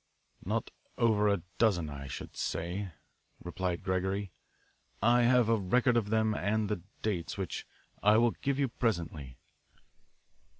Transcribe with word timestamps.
"Not 0.43 0.71
over 0.97 1.27
a 1.27 1.43
dozen, 1.59 1.87
I 1.91 2.07
should 2.07 2.35
say;" 2.35 2.89
replied 3.43 3.83
Gregory. 3.83 4.31
"I 4.99 5.21
have 5.21 5.47
a 5.47 5.57
record 5.59 5.95
of 5.95 6.09
them 6.09 6.33
and 6.33 6.69
the 6.69 6.81
dates, 7.03 7.37
which 7.37 7.67
I 8.01 8.17
will 8.17 8.31
give 8.31 8.57
you 8.57 8.67
presently. 8.69 9.37